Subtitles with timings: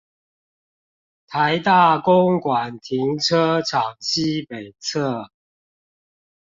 [1.29, 5.29] 臺大公館停車場西北側